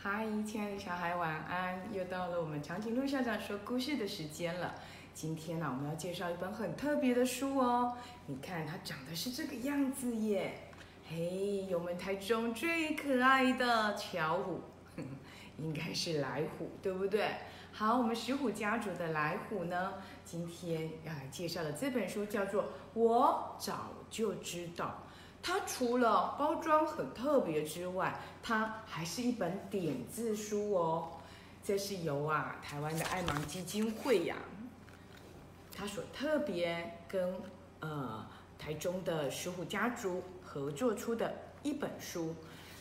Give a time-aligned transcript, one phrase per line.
[0.00, 1.80] 嗨，亲爱的小孩，晚安！
[1.92, 4.72] 又到了我们长颈鹿校长说故事的时间了。
[5.12, 7.96] 今天呢，我们要介绍一本很特别的书哦。
[8.26, 10.70] 你看，它长得是这个样子耶。
[11.10, 14.60] 嘿，有我们台中最可爱的巧虎，
[15.58, 17.28] 应该是来虎，对不对？
[17.72, 19.94] 好，我们石虎家族的来虎呢，
[20.24, 22.62] 今天要来介绍的这本书叫做
[22.94, 25.02] 《我早就知道》。
[25.48, 31.12] 它除了包装很特别之外，它还是一本点字书哦。
[31.64, 34.36] 这是由啊台湾的爱盲基金会呀，
[35.74, 37.34] 它所特别跟
[37.80, 38.26] 呃
[38.58, 42.34] 台中的石虎家族合作出的一本书。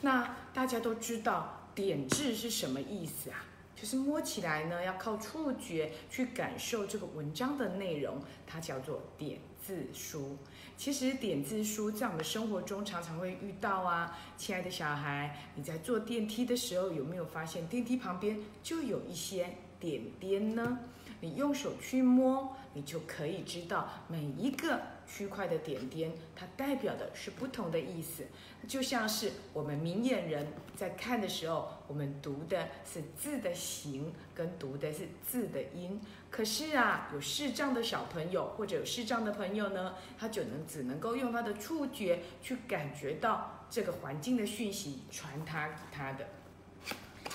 [0.00, 3.44] 那大家都知道点字是什么意思啊？
[3.74, 10.36] 就是摸起来呢要靠触觉去感受这个文章的内容，它叫做点字书。
[10.76, 20.78] 其实点字书在我们的生活中常常会遇到啊，亲爱的小孩，你在坐电梯的时候有没有发现电梯旁边就有一些点点呢？
[21.20, 28.24] 你用手去摸，你就可以知道每一个区块的点点，它代表的是不同的意思。
[28.68, 36.00] 就像是我们明眼人在看的时候，我们读的是字的形，跟读的是字的音。
[36.30, 46.26] 可是啊，有视障的小朋友或者有视障的朋友呢，他就能只能够用他的触觉去感觉到这个环境的讯息传他他的。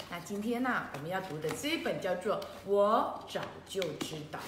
[0.10, 4.40] 那今天呢，我们要读的这一本叫做《我早就知道》，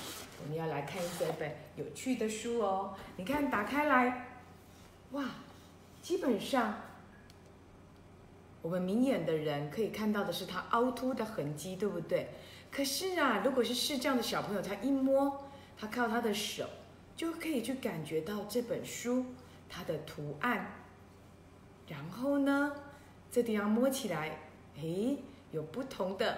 [0.42, 2.96] 我们要来看这本有趣的书哦。
[3.18, 4.28] 你看，打开来，
[5.12, 5.26] 哇，
[6.02, 6.76] 基本上
[8.62, 12.30] 我们明眼的人可以看到的是它凹凸的痕迹，对不对？
[12.72, 15.44] 可是啊，如果是视障的小朋友，他一摸，
[15.78, 16.70] 他靠他的手
[17.18, 19.26] 就可以去感觉到这本书
[19.68, 20.72] 它的图案。
[21.86, 22.72] 然后呢，
[23.30, 24.40] 这地方摸起来，
[24.82, 25.18] 诶。
[25.52, 26.38] 有不同的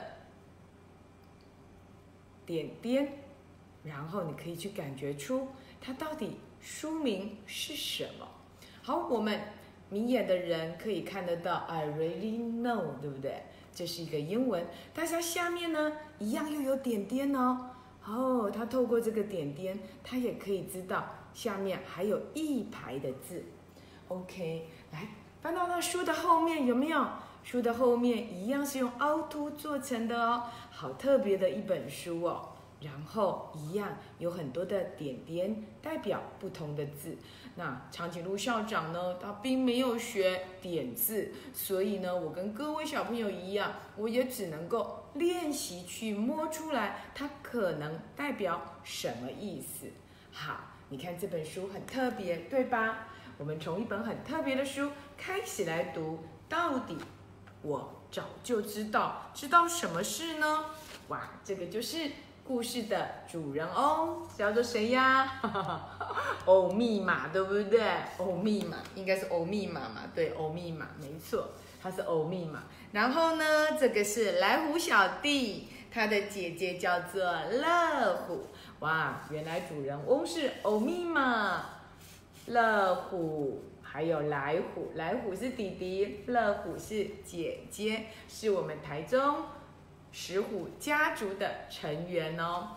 [2.46, 3.12] 点点，
[3.84, 5.48] 然后你可以去感觉出
[5.82, 8.28] 它到底书名是什么。
[8.82, 9.40] 好，我们
[9.90, 13.44] 明眼的人可以看得到，I really know，对不对？
[13.74, 17.70] 这是一个英文，但是它下面呢，一样又有点点哦。
[18.06, 23.44] 哦，它透过这个点点，它也可以知道下面还有一排的字。
[24.08, 25.08] OK，来
[25.42, 27.08] 翻到那书的后面，有没有？
[27.44, 32.50] 书的后面一样是用凹凸做成的哦，好特别的一本书哦。
[32.82, 37.16] 然后一样有很多的点点，代表不同的字。
[37.56, 49.86] 那长颈鹿校长呢，他并没有学点字，所以呢，我跟各位小朋友一样，我也只能够练习去摸出来，它可能代表什么意思。
[50.32, 50.60] 好，
[50.90, 53.10] 你看这本书很特别，对吧？
[53.38, 56.18] 我们从一本很特别的书开始来读，
[56.50, 56.98] 到底。
[57.64, 60.66] 我早就知道，知道什么事呢？
[61.10, 62.12] 哇，这个就是
[62.44, 65.42] 故事的主人哦，叫做谁呀？
[66.46, 67.82] 欧密码，对不对？
[68.18, 70.02] 欧密码应该是欧密码嘛？
[70.16, 71.50] 对，欧密码没错，
[71.82, 72.64] 它是欧密码。
[72.92, 78.48] 然后呢，这个是来虎小弟，他的姐姐叫做乐虎。
[78.80, 81.64] 哇，原来主人翁是欧密码，
[82.48, 83.64] 乐虎。
[83.92, 89.44] 还有来虎，来虎是弟弟，乐虎是姐姐，是我们台中
[90.14, 92.70] 石虎家族的成员哦。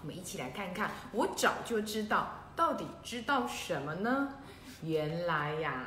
[0.00, 4.32] 我们一起来看看，我早就知道，到底知道什么呢？
[4.82, 5.84] 原来呀，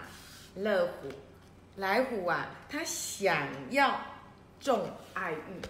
[0.53, 1.09] 乐虎、
[1.78, 4.00] 来虎啊，他想要
[4.59, 5.62] 种爱玉。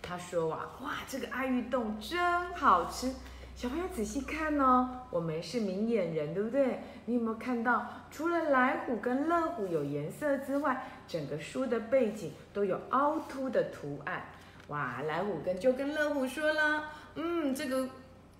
[0.00, 3.12] 他说啊，哇，这个爱玉冻真好吃。
[3.58, 6.80] 小朋友仔细看哦，我们是明眼人，对不对？
[7.06, 14.22] 你有没有看到，除了来虎跟乐虎有颜色之外，整个书的背景都有凹凸的图案。
[14.68, 16.84] 哇，来虎跟就跟乐虎说了，
[17.16, 17.88] 嗯，这个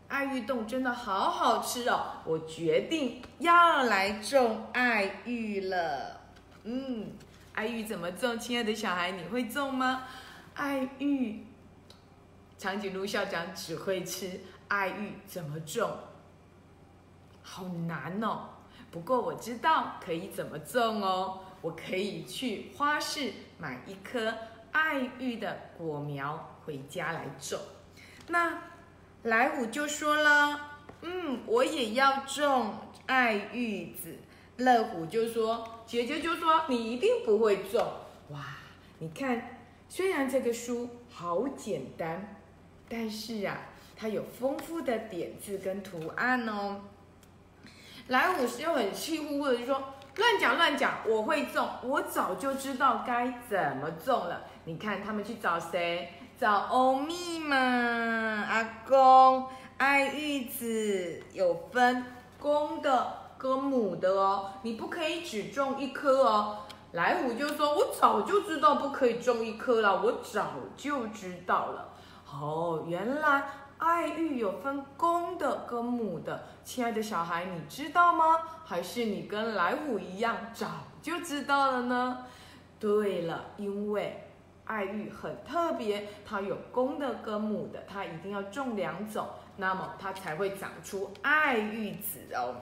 [0.07, 6.21] 爱玉冻真的好好吃哦，我决定要来种爱玉了。
[6.63, 7.09] 嗯，
[7.55, 8.39] 爱玉怎么种？
[8.39, 10.05] 亲爱的小孩，你会种吗？
[10.55, 11.45] 爱玉，
[12.59, 14.41] 长颈鹿校长只会吃。
[14.69, 15.91] 爱玉怎么种？
[17.43, 18.51] 好难哦。
[18.91, 21.41] 不过我知道可以怎么种哦。
[21.63, 24.35] 我可以去花市买一棵
[24.73, 27.59] 爱玉的果苗回家来种。
[28.27, 28.63] 那
[29.23, 30.61] 来虎就说了
[31.01, 32.75] ：“嗯，我也要种
[33.07, 34.19] 爱玉子。”
[34.59, 37.91] 乐虎就说：“姐姐就说你一定不会种。”
[38.31, 38.45] 哇，
[38.99, 39.59] 你看，
[39.89, 42.37] 虽然这个书好简单，
[42.89, 43.57] 但是啊。
[44.01, 46.83] 它有丰富的点字跟图案哦。
[48.07, 49.75] 来，我是又很气呼呼的就说
[50.15, 54.43] ：“乱讲乱讲，我会种，我早就知道该怎么种了。
[54.67, 56.13] 你看他们去找谁？
[56.39, 59.49] 找欧米嘛，阿公。
[59.79, 62.05] 爱玉子有分
[62.39, 66.59] 公的跟母的哦，你不可以只种一颗哦。
[66.93, 71.95] 来虎就说：“我早就知道不可以种一颗了，我早就知道了。”
[72.33, 73.43] 哦，原来
[73.79, 76.45] 爱玉有分公的跟母的。
[76.65, 78.39] 亲爱的小孩，你知道吗？
[78.65, 80.67] 还是你跟来虎一样早
[81.01, 82.27] 就知道了呢？
[82.79, 84.25] 对了，因为。
[84.67, 89.27] 爱玉很特别，它有公的跟母的，它一定要种两种，
[89.57, 92.55] 那么它才会长出爱玉子哦。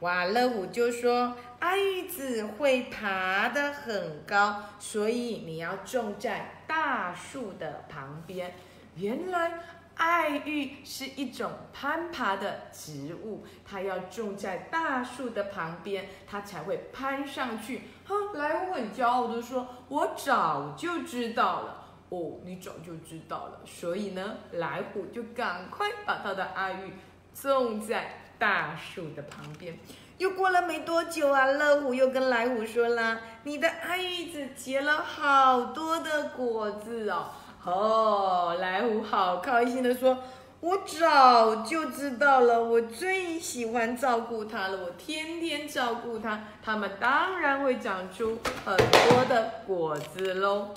[0.00, 8.52] 哇，乐虎就说爱玉子会爬得很高，所以你要种在大树的旁边。
[8.96, 9.60] 原来。
[9.96, 17.82] 爱玉是一种攀爬的植物，它要种在大树的旁边，它才会攀上去。
[18.04, 26.92] 哼，来虎很骄傲的说：“我早就知道了。”哦，你早就知道了，所以呢，来虎就赶快把他的爱玉
[27.32, 29.78] 种在大树的旁边。
[30.18, 37.30] 又过了没多久啊，乐虎又跟来虎说啦：“你的爱玉子结了好多的果子哦。”
[37.64, 40.18] 哦，来虎好开心的说
[40.60, 50.74] ：“我早就知道了，我最喜欢照顾它了，我天天照顾它，它们当然会长出很多的果子喽。”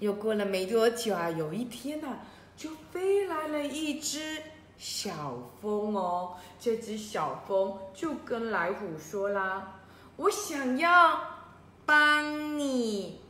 [0.00, 2.08] 又过了没多久啊，有一天呐，
[2.56, 4.42] 就飞来了一只
[4.78, 6.34] 小蜂哦。
[6.58, 9.74] 这只小蜂就跟来虎说啦
[10.16, 11.20] ：“我想要
[11.84, 13.20] 帮你。”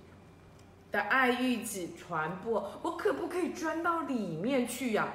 [0.91, 5.09] 的爱玉子传播，我可不可以钻到里面去呀？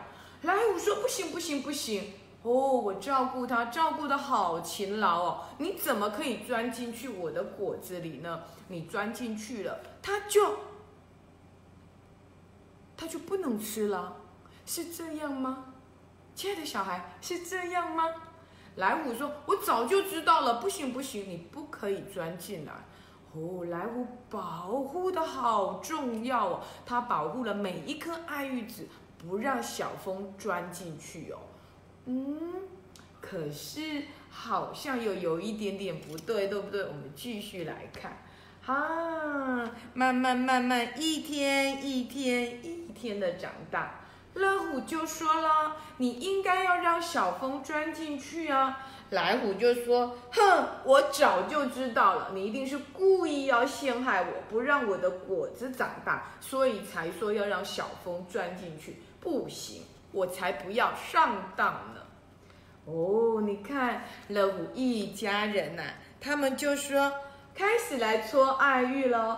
[0.44, 2.14] 来虎说不行不行不行
[2.44, 8.42] 哦，我照顾它照顾的好勤劳哦，你怎么可以钻进去我的果子里呢？
[8.68, 10.58] 你钻进去了，它就
[12.98, 14.18] 它就不能吃了，
[14.66, 15.66] 是这样吗？
[16.34, 18.06] 亲爱的小孩是这样吗？
[18.78, 22.74] 来虎说，我早就知道了，不行不行，你不可以钻进来。
[23.34, 28.88] 哦，来虎保护的好重要哦，它保护了每一颗爱玉子，
[29.18, 31.38] 不让小蜂钻进去哦。
[32.06, 32.64] 嗯，
[33.22, 36.82] 可是好像又有一点点不对，对不对？
[36.84, 38.18] 我们继续来看，
[38.66, 44.02] 啊，慢慢慢慢，一天一天一天的长大，
[44.34, 48.80] 乐虎就说了，你应该要让小蜂钻进去啊。
[49.12, 59.02] 来虎就说：“哼，我早就知道了，你一定是故意要陷害我，不让我的果子长大，所以才说要让小风钻进去。
[59.20, 62.02] 不行，我才不要上当呢。”
[62.86, 65.84] 哦，你看乐虎一家人呐，
[66.20, 67.12] 他们就说
[67.54, 69.38] 开始来搓爱玉喽。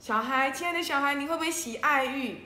[0.00, 2.38] 小孩，亲爱的小孩，你会不会洗爱玉？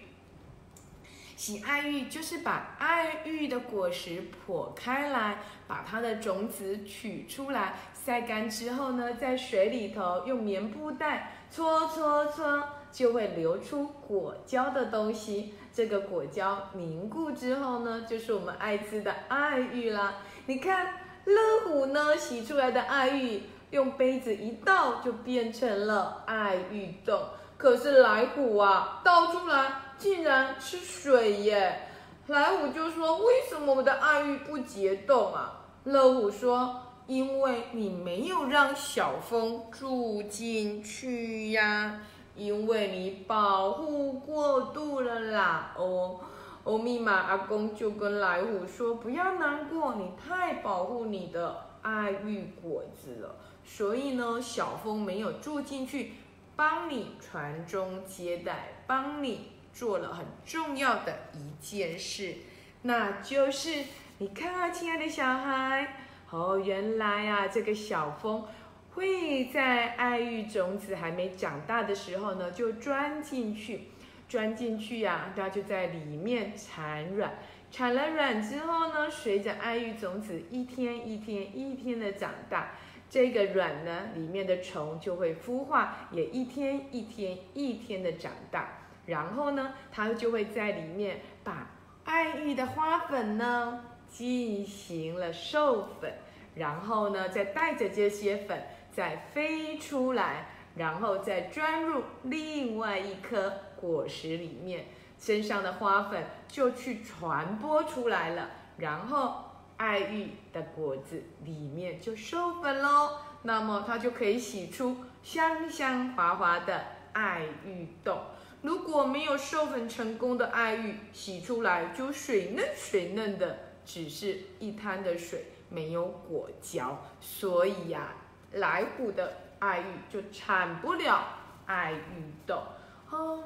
[1.37, 5.39] 洗爱玉就是把爱玉的果实剖开来，
[5.69, 15.53] 把它的种子取出来，晒干之后呢，在水里头用棉布袋搓搓搓，就会流出果胶的东西。
[15.75, 20.15] 这个果胶凝固之后呢，就是我们爱吃的爱玉啦。
[20.47, 20.95] 你看
[21.27, 21.35] 乐
[21.67, 23.43] 虎呢，洗出来的爱玉，
[23.73, 27.21] 用杯子一倒，就变成了爱玉冻。
[27.59, 29.83] 可是来虎啊，倒出来。
[29.99, 31.89] 竟然吃水耶！
[32.27, 42.01] 来虎就说：“为什么我的爱玉不结冻啊？”乐虎说：“因为你没有让小蜂住进去呀，
[42.35, 46.19] 因为你保护过度了啦。”哦，
[46.65, 56.15] 欧密码阿公就跟来虎说：“不要难过，你太保护你的爱玉果子了，所以呢，小蜂没有住进去，
[56.57, 62.37] 帮你传宗接代，帮你。”做了很重要的一件事，
[62.81, 63.85] 那就是
[64.17, 65.97] 你看啊，亲爱的小孩，
[66.31, 68.47] 哦，原来啊，这个小蜂
[68.95, 73.89] 会在爱玉种子还没长大的时候呢，就钻进去，
[74.27, 77.35] 钻进去呀，它就在里面产卵，
[77.71, 82.79] 产了卵之后呢，随着爱玉种子一天一天一天的长大，
[83.11, 88.86] 这个卵呢里面的虫就会孵化，也一天一天一天的长大。
[89.07, 91.71] 然后呢，它就会在里面把
[92.05, 96.13] 爱玉的花粉呢进行了授粉，
[96.55, 100.47] 然后呢，再带着这些粉再飞出来，
[100.77, 104.87] 然后再钻入另外一颗果实里面，
[105.19, 109.45] 身上的花粉就去传播出来了，然后
[109.77, 113.19] 爱玉的果子里面就授粉喽。
[113.43, 118.19] 那么它就可以洗出香香滑滑的爱玉豆。
[118.67, 128.13] 如果没有授粉成功的爱玉，洗出来就水嫩水嫩的，只是一滩的水，没有果胶，所以呀，
[128.55, 131.29] 来虎的爱玉就产不了
[131.67, 132.61] 爱玉豆。
[133.09, 133.45] 哦，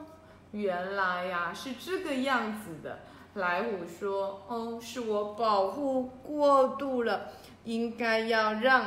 [0.53, 3.00] 原来呀是这个样子的。
[3.35, 7.29] 来虎说：“哦，是我保护过度了，
[7.65, 8.87] 应该要让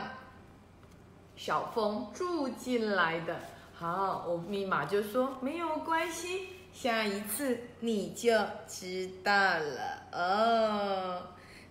[1.36, 3.40] 小风住进来的。”
[3.76, 8.32] 好，我密码就说没有关系，下一次你就
[8.68, 11.22] 知道了哦。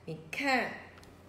[0.04, 0.68] 你看，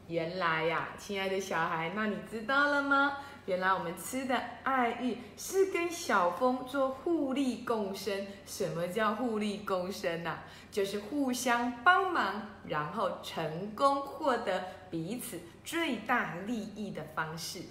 [0.08, 3.18] 原来呀，亲爱的小孩，那你知道了吗？
[3.46, 8.26] 原来我们吃的爱玉是跟小风做互利共生。
[8.46, 10.40] 什么叫互利共生呢？
[10.72, 17.64] 就是互相帮忙，然后成功获得彼此最大利益的方式。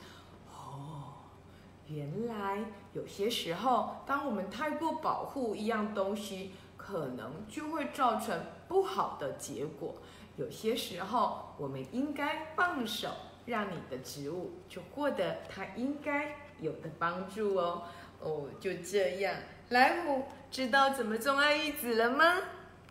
[1.94, 9.94] 原来有些时候，当我们太过保护一样东西，可能就会造成不好的结果。
[10.36, 13.08] 有些时候，我们应该放手。
[13.44, 17.82] 让你的植物就获得它应该有的帮助哦。
[18.20, 19.34] 哦，就这样，
[19.70, 22.36] 莱姆知道怎么种爱玉子了吗？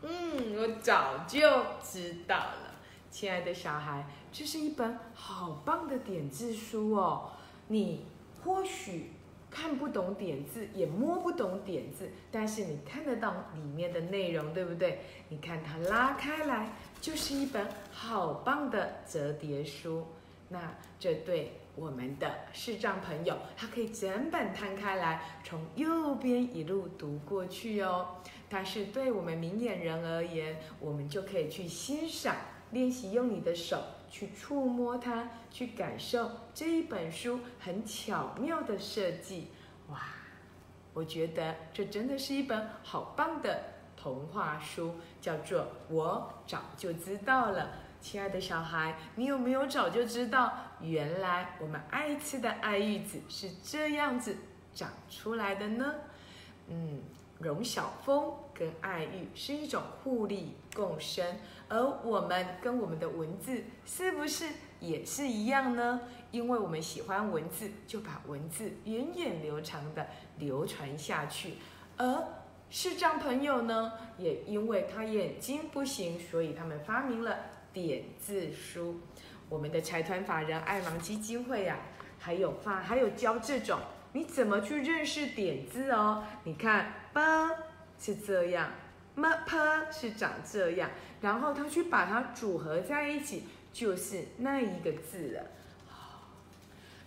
[0.02, 1.40] 嗯，我早就
[1.82, 2.76] 知道了。
[3.10, 7.32] 亲爱的小孩，这是一本好棒的点字书哦。
[7.70, 8.06] 你
[8.44, 9.12] 或许
[9.50, 15.00] 看不懂点字，也摸不懂点字，但是你看得到里面的内容，对不对？
[15.30, 16.70] 你看它拉开来，
[17.02, 20.06] 就是一本好棒的折叠书。
[20.48, 28.18] 那这对我们的视障朋友，他可以整本摊开来，从右边一路读过去哦。
[28.50, 32.36] 但是对我们明眼人而言，我们就可以去欣赏、
[32.72, 39.48] 练习，用你的手去触摸它，去感受这一本书很巧妙的设计。
[39.90, 40.00] 哇，
[40.94, 43.62] 我觉得这真的是一本好棒的
[43.96, 47.64] 童话书，叫做《我早就知道了》。
[48.04, 50.52] 亲爱的小孩，你有没有早就知道，
[50.82, 54.36] 原来我们爱吃的爱玉子是这样子
[54.74, 55.94] 长出来的呢？
[56.68, 57.00] 嗯，
[57.42, 61.26] 荣小峰跟爱玉是一种互利共生，
[61.68, 64.48] 而我们跟我们的文字是不是
[64.80, 66.02] 也是一样呢？
[66.32, 70.08] 因为我们喜欢文字，就把文字源远流长的
[70.38, 71.56] 流传下去。
[71.98, 72.24] 而
[72.70, 77.38] 视障朋友呢，也因为他眼睛不行，所以他们发明了。
[77.74, 79.00] 点字书，
[79.48, 81.80] 我们的财团法人爱盲基金会呀，
[82.20, 83.80] 还有发还有教这种
[84.12, 86.22] 你怎么去认识点字哦？
[86.44, 87.52] 你看吧
[88.00, 88.70] 是这样
[89.16, 90.90] ，m p 是长这样，
[91.22, 95.44] 然后他去把它组合在一起，就是那一个字了。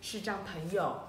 [0.01, 1.01] 视障朋友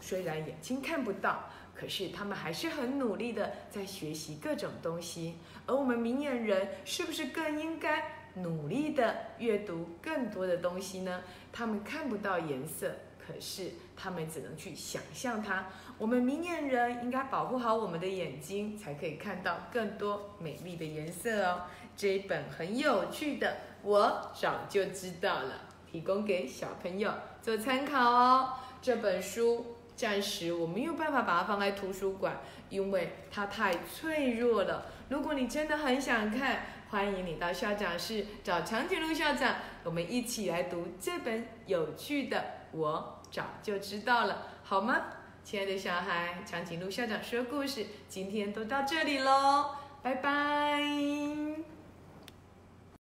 [0.00, 5.36] 虽然眼睛看不到，可是他们还是很努力的在学习各种东西，
[5.66, 8.12] 而我们明眼人是不是更应该？
[8.36, 11.22] 努力的阅读更多的东西呢？
[11.50, 12.94] 他们看不到颜色，
[13.26, 15.66] 可是他们只能去想象它。
[15.98, 21.62] 我们明眼人应该保护好我们的眼睛，才可以看到更多美丽的颜色哦。
[21.96, 28.52] 这一本很有趣的，我早就知道了，提供给小朋友做参考哦。
[28.82, 34.86] 这本书暂时我没有办法把它放在图书馆，因为它太脆弱了。
[35.08, 42.55] 如果你真的很想看，欢迎你到校长室找长颈鹿校长，我们一起来读这本有趣的。
[42.76, 45.00] 我早就知道了，好吗？
[45.42, 49.70] 亲爱的小孩，长颈鹿校长说故事，今天都到这里喽，
[50.02, 51.45] 拜拜。